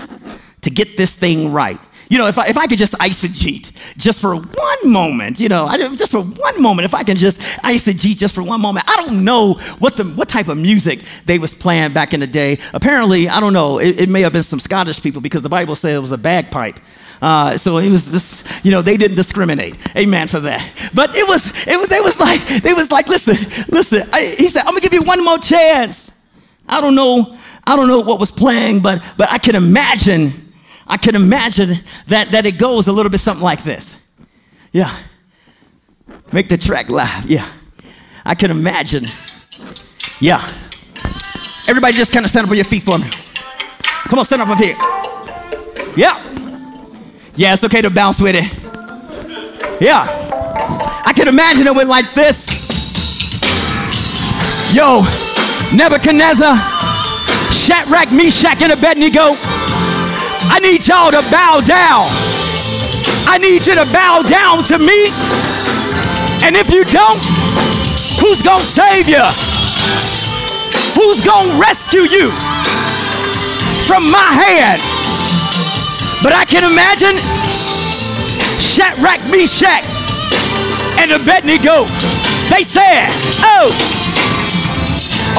[0.61, 1.79] to get this thing right
[2.11, 5.71] you know, if I, if I could just eisegete just for one moment, you know,
[5.95, 9.23] just for one moment, if I can just eisegete just for one moment, I don't
[9.23, 12.57] know what the what type of music they was playing back in the day.
[12.73, 13.77] Apparently, I don't know.
[13.77, 16.17] It, it may have been some Scottish people because the Bible said it was a
[16.17, 16.81] bagpipe.
[17.21, 19.77] Uh, so it was this, you know, they didn't discriminate.
[19.95, 20.89] Amen for that.
[20.93, 23.35] But it was, it was, they was like, they was like, listen,
[23.73, 24.09] listen.
[24.11, 26.11] I, he said, I'm gonna give you one more chance.
[26.67, 30.40] I don't know, I don't know what was playing, but but I can imagine
[30.91, 31.69] I can imagine
[32.07, 34.03] that, that it goes a little bit something like this.
[34.73, 34.93] Yeah.
[36.33, 37.25] Make the track live.
[37.27, 37.49] Yeah.
[38.25, 39.05] I can imagine.
[40.19, 40.41] Yeah.
[41.69, 43.09] Everybody just kind of stand up on your feet for me.
[44.09, 44.75] Come on, stand up up here.
[45.95, 46.21] Yeah.
[47.37, 49.81] Yeah, it's okay to bounce with it.
[49.81, 50.05] Yeah.
[51.05, 52.59] I can imagine it went like this.
[54.75, 55.03] Yo,
[55.73, 56.57] Nebuchadnezzar,
[57.49, 59.37] Shadrach, Meshach, and Abednego.
[60.49, 62.07] I need y'all to bow down.
[63.27, 65.11] I need you to bow down to me.
[66.41, 67.21] And if you don't,
[68.17, 69.21] who's going to save you?
[70.97, 72.31] Who's going to rescue you
[73.85, 74.81] from my hand?
[76.23, 77.17] But I can imagine
[78.61, 79.85] Shadrach, Meshach,
[80.97, 81.85] and Abednego.
[82.49, 83.09] They said,
[83.41, 83.69] Oh,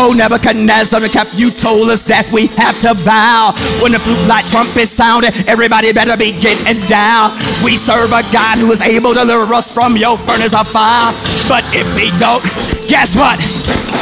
[0.00, 3.52] Oh, Nebuchadnezzar, the you told us that we have to bow.
[3.84, 7.36] When the flute like trumpet sounded, everybody better be getting down.
[7.64, 11.12] We serve a God who is able to deliver us from your furnace of fire.
[11.46, 12.40] But if he don't,
[12.88, 13.36] guess what?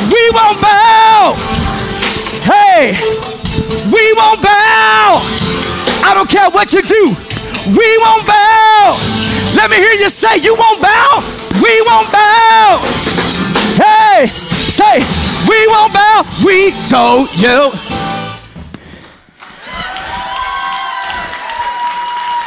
[0.09, 1.35] We won't bow.
[2.47, 2.95] Hey,
[3.91, 5.21] we won't bow.
[6.07, 7.13] I don't care what you do.
[7.77, 8.97] We won't bow.
[9.59, 11.21] Let me hear you say, You won't bow.
[11.61, 12.81] We won't bow.
[13.77, 15.05] Hey, say,
[15.51, 16.23] we won't bow.
[16.45, 17.73] We told you.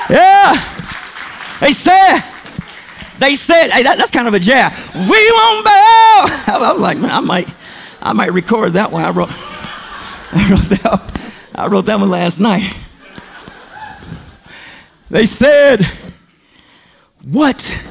[0.10, 0.54] Yeah.
[1.60, 2.20] They said,
[3.20, 4.72] they said, hey, that, that's kind of a jab.
[4.94, 6.26] We won't bow.
[6.48, 7.54] I was like, man, I might,
[8.02, 9.04] I might record that one.
[9.04, 12.74] I wrote, I wrote that, I wrote that one last night.
[15.10, 15.86] They said,
[17.24, 17.86] what?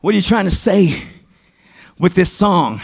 [0.00, 1.02] What are you trying to say
[1.98, 2.80] with this song?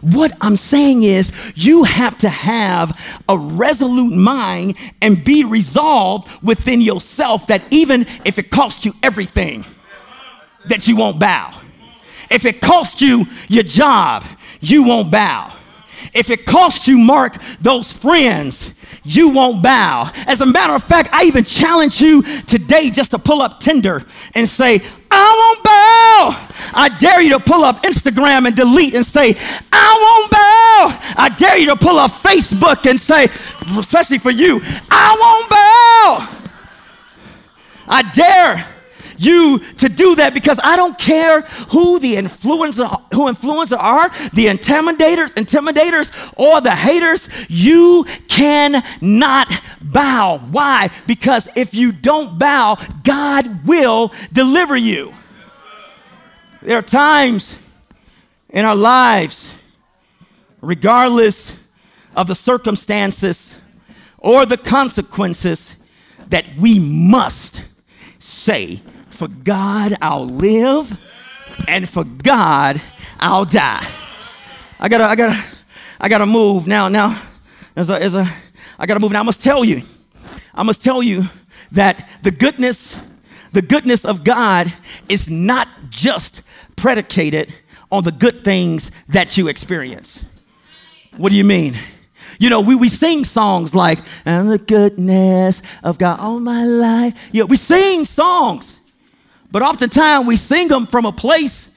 [0.00, 6.80] What I'm saying is, you have to have a resolute mind and be resolved within
[6.80, 9.64] yourself that even if it costs you everything,
[10.68, 11.52] that you won't bow.
[12.30, 14.24] If it costs you your job,
[14.60, 15.52] you won't bow.
[16.14, 20.10] If it costs you, Mark, those friends, you won't bow.
[20.26, 24.04] As a matter of fact, I even challenge you today just to pull up Tinder
[24.34, 24.80] and say,
[25.10, 26.50] I won't bow.
[26.74, 29.34] I dare you to pull up Instagram and delete and say,
[29.72, 31.22] I won't bow.
[31.22, 33.24] I dare you to pull up Facebook and say,
[33.78, 36.36] especially for you, I won't bow.
[37.88, 38.75] I dare
[39.18, 44.46] you to do that because I don't care who the influencer who influencer are, the
[44.46, 47.28] intimidators, intimidators, or the haters.
[47.48, 50.38] You cannot bow.
[50.50, 50.90] Why?
[51.06, 55.14] Because if you don't bow, God will deliver you.
[56.62, 57.58] There are times
[58.50, 59.54] in our lives,
[60.60, 61.56] regardless
[62.14, 63.60] of the circumstances
[64.18, 65.76] or the consequences,
[66.28, 67.62] that we must
[68.18, 68.80] say
[69.16, 70.92] for God, I'll live,
[71.66, 72.80] and for God,
[73.18, 73.84] I'll die.
[74.78, 75.44] I gotta, I gotta,
[76.00, 76.88] I gotta move now.
[76.88, 77.18] Now,
[77.74, 78.26] as a, as a,
[78.78, 79.20] I gotta move now.
[79.20, 79.82] I must tell you,
[80.54, 81.24] I must tell you
[81.72, 83.00] that the goodness,
[83.52, 84.72] the goodness of God
[85.08, 86.42] is not just
[86.76, 87.54] predicated
[87.90, 90.24] on the good things that you experience.
[91.16, 91.74] What do you mean?
[92.38, 97.30] You know, we, we sing songs like, and the goodness of God all my life.
[97.32, 98.75] Yeah, we sing songs.
[99.50, 101.70] But oftentimes we sing them from a place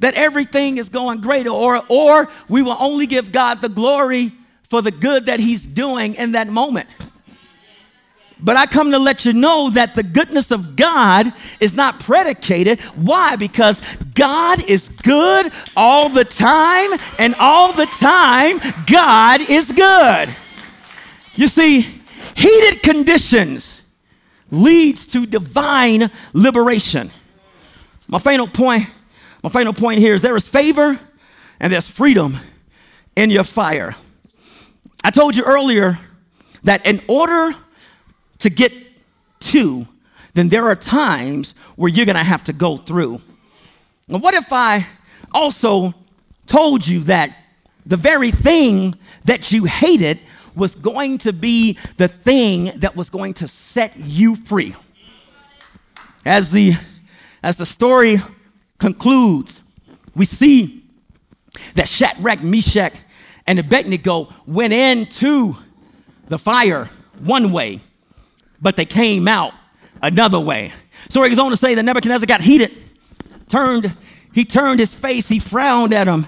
[0.00, 4.32] that everything is going great, or, or we will only give God the glory
[4.64, 6.88] for the good that He's doing in that moment.
[8.40, 12.80] But I come to let you know that the goodness of God is not predicated.
[12.96, 13.36] Why?
[13.36, 13.80] Because
[14.14, 18.58] God is good all the time, and all the time,
[18.90, 20.34] God is good.
[21.36, 21.82] You see,
[22.34, 23.81] heated conditions
[24.52, 27.10] leads to divine liberation.
[28.06, 28.84] My final point,
[29.42, 31.00] my final point here is there is favor
[31.58, 32.36] and there's freedom
[33.16, 33.96] in your fire.
[35.02, 35.98] I told you earlier
[36.62, 37.56] that in order
[38.40, 38.72] to get
[39.40, 39.86] to,
[40.34, 43.20] then there are times where you're gonna have to go through.
[44.08, 44.86] Now, what if I
[45.32, 45.94] also
[46.46, 47.36] told you that
[47.86, 48.94] the very thing
[49.24, 50.18] that you hated
[50.54, 54.74] was going to be the thing that was going to set you free.
[56.24, 56.72] As the,
[57.42, 58.18] as the story
[58.78, 59.60] concludes,
[60.14, 60.84] we see
[61.74, 62.94] that Shadrach, Meshach,
[63.46, 65.56] and Abednego went into
[66.26, 66.88] the fire
[67.20, 67.80] one way,
[68.60, 69.52] but they came out
[70.02, 70.72] another way.
[71.08, 72.70] So he goes on to say that Nebuchadnezzar got heated,
[73.48, 73.94] turned,
[74.32, 76.26] he turned his face, he frowned at him,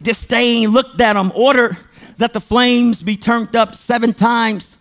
[0.00, 1.76] disdain, looked at him, ordered
[2.16, 4.76] that the flames be turned up seven times,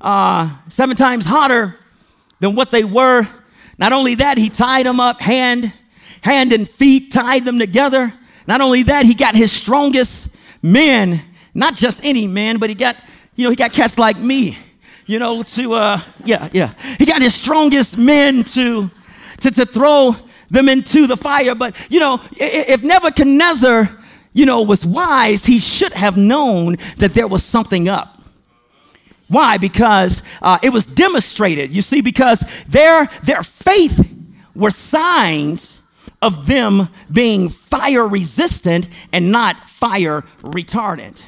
[0.00, 1.76] uh, seven times hotter
[2.40, 3.26] than what they were.
[3.78, 5.72] Not only that, he tied them up hand,
[6.22, 8.12] hand and feet, tied them together.
[8.46, 11.20] Not only that, he got his strongest men,
[11.54, 12.96] not just any men, but he got,
[13.34, 14.56] you know, he got cats like me,
[15.06, 16.72] you know, to, uh, yeah, yeah.
[16.98, 18.90] He got his strongest men to,
[19.40, 20.14] to, to throw
[20.48, 21.54] them into the fire.
[21.54, 23.98] But, you know, if Nebuchadnezzar
[24.36, 28.20] you know, was wise, he should have known that there was something up.
[29.28, 29.56] Why?
[29.56, 31.72] Because uh, it was demonstrated.
[31.72, 34.14] You see, because their, their faith
[34.54, 35.80] were signs
[36.20, 41.24] of them being fire resistant and not fire retardant.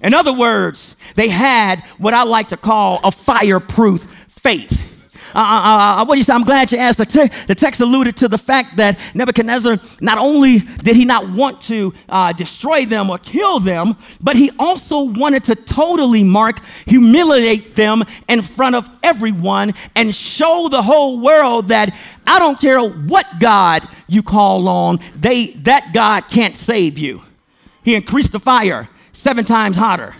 [0.00, 4.91] In other words, they had what I like to call a fireproof faith.
[5.34, 6.34] Uh, uh, uh, uh, what do you say?
[6.34, 6.98] I'm glad you asked.
[6.98, 11.28] The, te- the, text alluded to the fact that Nebuchadnezzar not only did he not
[11.30, 16.64] want to uh, destroy them or kill them, but he also wanted to totally mark,
[16.86, 21.94] humiliate them in front of everyone and show the whole world that
[22.26, 27.22] I don't care what God you call on, they that God can't save you.
[27.84, 30.14] He increased the fire seven times hotter.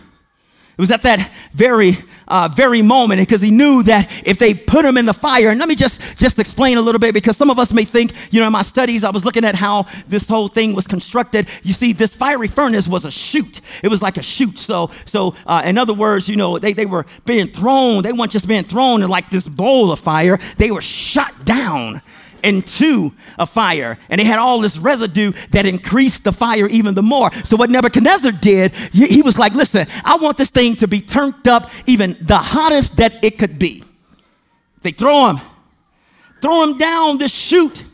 [0.83, 4.97] Was at that very, uh, very moment because he knew that if they put him
[4.97, 7.59] in the fire, and let me just, just explain a little bit because some of
[7.61, 10.49] us may think, you know, in my studies, I was looking at how this whole
[10.49, 11.47] thing was constructed.
[11.63, 13.61] You see, this fiery furnace was a chute.
[13.85, 14.59] It was like a chute.
[14.59, 18.03] So, so uh, in other words, you know, they, they were being thrown.
[18.03, 20.41] They weren't just being thrown in like this bowl of fire.
[20.57, 22.03] They were shot down
[22.43, 23.99] into a fire.
[24.09, 27.33] And they had all this residue that increased the fire even the more.
[27.45, 31.49] So, what Nebuchadnezzar did, he was like, listen, I want this thing to be turned
[31.49, 33.85] up even the hottest that it could be.
[34.83, 35.41] They throw him,
[36.41, 37.85] throw him down the chute.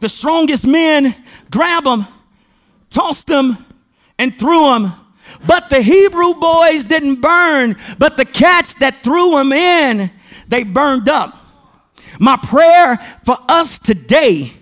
[0.00, 1.14] The strongest men
[1.50, 2.04] grab him,
[2.90, 3.56] tossed him,
[4.18, 4.92] and threw him.
[5.46, 10.10] But the Hebrew boys didn't burn, but the cats that threw him in,
[10.48, 11.36] they burned up.
[12.18, 14.52] My prayer for us today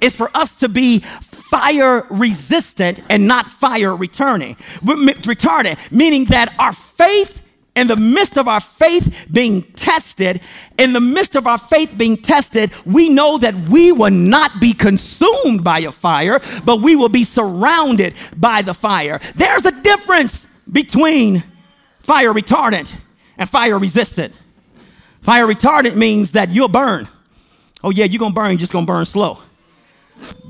[0.00, 6.72] is for us to be fire resistant and not fire returning, retarded, meaning that our
[6.72, 7.42] faith
[7.76, 10.40] in the midst of our faith being tested,
[10.78, 14.72] in the midst of our faith being tested, we know that we will not be
[14.72, 19.20] consumed by a fire, but we will be surrounded by the fire.
[19.34, 21.42] There's a difference between
[21.98, 22.94] fire retardant
[23.38, 24.38] and fire resistant.
[25.24, 27.08] Fire retardant means that you'll burn.
[27.82, 29.38] Oh, yeah, you're gonna burn, you're just gonna burn slow.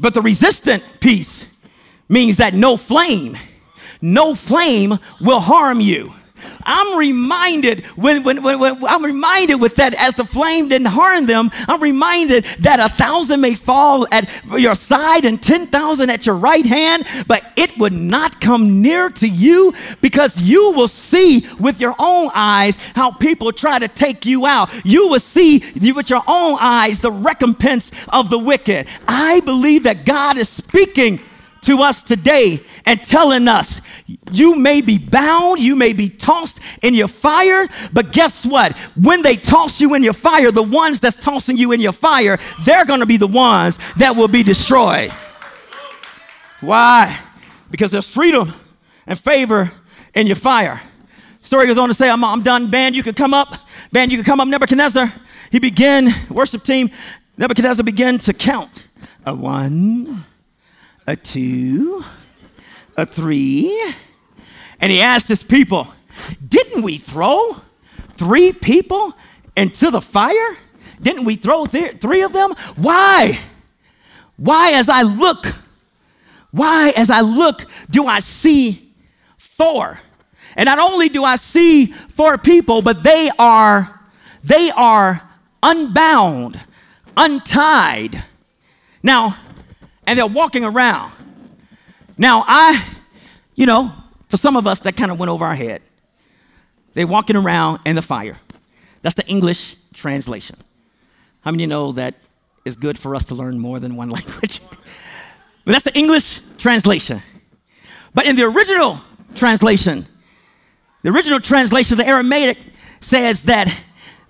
[0.00, 1.46] But the resistant piece
[2.08, 3.38] means that no flame,
[4.02, 6.12] no flame will harm you.
[6.64, 11.26] I'm reminded when, when, when, when, I'm reminded with that as the flame didn't harm
[11.26, 16.36] them, I'm reminded that a thousand may fall at your side and 10,000 at your
[16.36, 21.80] right hand, but it would not come near to you because you will see with
[21.80, 24.70] your own eyes how people try to take you out.
[24.84, 25.58] You will see
[25.92, 28.86] with your own eyes the recompense of the wicked.
[29.06, 31.20] I believe that God is speaking
[31.66, 33.82] to us today and telling us
[34.30, 38.76] you may be bound, you may be tossed in your fire, but guess what?
[38.96, 42.38] When they toss you in your fire, the ones that's tossing you in your fire,
[42.64, 45.10] they're to be the ones that will be destroyed.
[46.60, 47.18] Why?
[47.70, 48.52] Because there's freedom
[49.06, 49.70] and favor
[50.14, 50.80] in your fire.
[51.40, 52.70] Story goes on to say, I'm, I'm done.
[52.70, 53.54] Band, you can come up.
[53.92, 54.48] Band, you can come up.
[54.48, 55.12] Nebuchadnezzar,
[55.50, 56.88] he began, worship team,
[57.36, 58.88] Nebuchadnezzar began to count.
[59.26, 60.24] A one,
[61.06, 62.04] a two,
[62.96, 63.92] a three.
[64.80, 65.88] And he asked his people,
[66.46, 67.56] Didn't we throw
[68.16, 69.14] three people
[69.56, 70.56] into the fire?
[71.00, 72.52] Didn't we throw th- three of them?
[72.76, 73.38] Why?
[74.36, 75.46] Why, as I look,
[76.50, 78.92] why, as I look, do I see
[79.36, 79.98] four?
[80.56, 84.00] And not only do I see four people, but they are,
[84.42, 85.22] they are
[85.62, 86.60] unbound,
[87.16, 88.22] untied.
[89.02, 89.36] Now,
[90.06, 91.12] and they're walking around.
[92.16, 92.84] Now, I,
[93.54, 93.92] you know,
[94.28, 95.82] for some of us, that kind of went over our head.
[96.92, 98.36] They're walking around in the fire.
[99.02, 100.56] That's the English translation.
[101.40, 102.14] How many you know that
[102.64, 104.60] it's good for us to learn more than one language?
[105.64, 107.20] but that's the English translation.
[108.14, 109.00] But in the original
[109.34, 110.06] translation,
[111.02, 112.58] the original translation, the Aramaic,
[113.00, 113.68] says that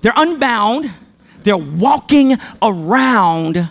[0.00, 0.90] they're unbound,
[1.42, 3.68] they're walking around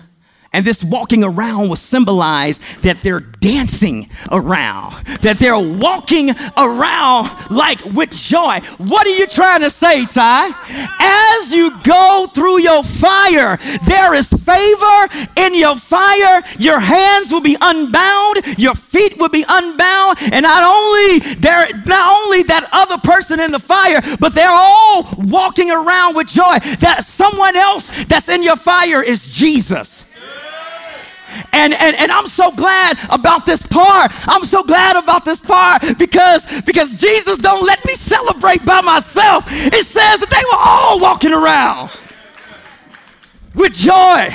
[0.53, 7.83] and this walking around will symbolize that they're dancing around, that they're walking around like
[7.85, 8.59] with joy.
[8.77, 10.51] What are you trying to say, Ty?
[10.99, 16.41] As you go through your fire, there is favor in your fire.
[16.59, 22.23] Your hands will be unbound, your feet will be unbound, and not only there, not
[22.23, 26.59] only that other person in the fire, but they're all walking around with joy.
[26.79, 30.02] That someone else that's in your fire is Jesus.
[31.51, 34.11] And, and, and I'm so glad about this part.
[34.27, 39.45] I'm so glad about this part because, because Jesus don't let me celebrate by myself.
[39.47, 41.91] It says that they were all walking around
[43.55, 44.29] with joy.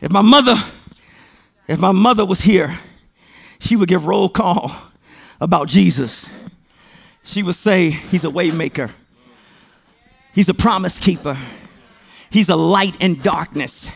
[0.00, 0.54] If my mother,
[1.66, 2.78] if my mother was here,
[3.58, 4.70] she would give roll call
[5.40, 6.30] about Jesus.
[7.24, 8.90] She would say, He's a waymaker.
[10.34, 11.36] He's a promise keeper.
[12.30, 13.90] He's a light in darkness.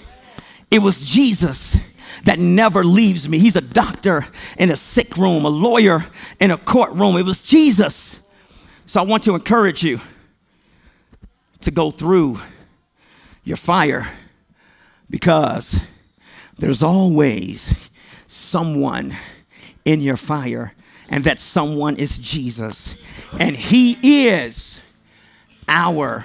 [0.72, 1.78] It was Jesus
[2.24, 3.38] that never leaves me.
[3.38, 4.24] He's a doctor
[4.58, 6.06] in a sick room, a lawyer
[6.40, 7.16] in a courtroom.
[7.16, 8.20] It was Jesus.
[8.86, 10.00] So I want to encourage you
[11.60, 12.38] to go through
[13.44, 14.08] your fire
[15.10, 15.78] because
[16.58, 17.90] there's always
[18.26, 19.12] someone
[19.84, 20.72] in your fire,
[21.10, 22.96] and that someone is Jesus,
[23.38, 23.98] and He
[24.30, 24.80] is
[25.68, 26.24] our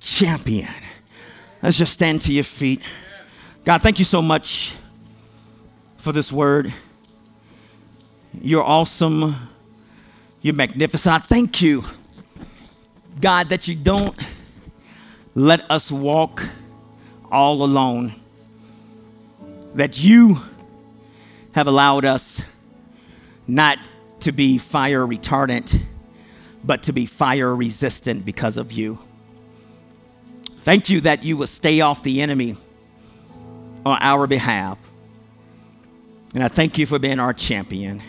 [0.00, 0.68] champion.
[1.62, 2.86] Let's just stand to your feet.
[3.64, 4.76] God, thank you so much
[5.96, 6.70] for this word.
[8.42, 9.34] You're awesome.
[10.42, 11.14] You're magnificent.
[11.14, 11.82] I thank you,
[13.22, 14.14] God, that you don't
[15.34, 16.46] let us walk
[17.32, 18.12] all alone,
[19.72, 20.36] that you
[21.54, 22.44] have allowed us
[23.48, 23.78] not
[24.20, 25.80] to be fire retardant,
[26.62, 28.98] but to be fire resistant because of you.
[30.58, 32.58] Thank you that you will stay off the enemy
[33.84, 34.78] on our behalf.
[36.34, 38.02] And I thank you for being our champion.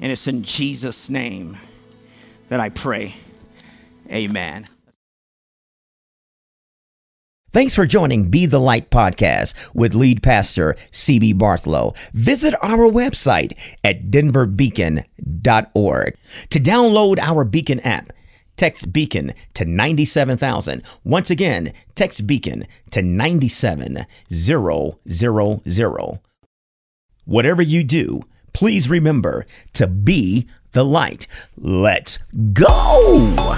[0.00, 1.58] And it's in Jesus' name
[2.48, 3.14] that I pray.
[4.10, 4.66] Amen.
[7.52, 11.94] Thanks for joining Be the Light podcast with lead pastor CB Bartholow.
[12.12, 16.16] Visit our website at denverbeacon.org
[16.50, 18.12] to download our Beacon app
[18.60, 20.82] Text Beacon to 97,000.
[21.02, 24.04] Once again, text Beacon to 97000.
[27.24, 28.20] whatever you do,
[28.52, 31.26] please remember to be the light.
[31.56, 32.18] Let's
[32.52, 33.56] go!